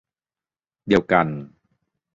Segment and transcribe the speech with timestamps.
[0.87, 1.27] เดียวกัน